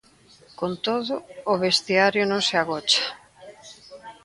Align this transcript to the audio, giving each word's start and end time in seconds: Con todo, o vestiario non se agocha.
Con 0.59 0.71
todo, 0.85 1.15
o 1.51 1.53
vestiario 1.65 2.23
non 2.31 2.41
se 2.47 2.55
agocha. 2.63 3.05